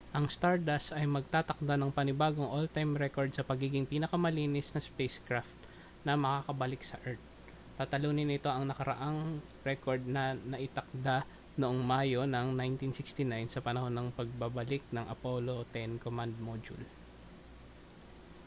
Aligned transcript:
ang 0.17 0.25
stardust 0.35 0.87
ay 0.99 1.05
magtatakda 1.17 1.75
ng 1.77 1.93
panibagong 1.97 2.49
all-time 2.55 2.91
record 3.03 3.29
sa 3.37 3.45
pagiging 3.49 3.85
pinakamabilis 3.93 4.67
na 4.73 4.81
spacecraft 4.87 5.53
na 6.05 6.13
makababalik 6.25 6.81
sa 6.85 6.97
earth 7.07 7.21
tatalunin 7.77 8.25
nito 8.29 8.49
ang 8.51 8.63
nakaraang 8.67 9.21
record 9.69 10.01
na 10.15 10.23
naitakda 10.51 11.17
noong 11.61 11.79
mayo 11.91 12.21
ng 12.33 12.47
1969 12.49 13.53
sa 13.53 13.61
panahon 13.65 13.93
ng 13.95 14.07
pagbabalik 14.19 14.81
ng 14.95 15.05
apollo 15.15 15.57
x 15.69 15.77
command 16.03 16.33
module 16.47 16.81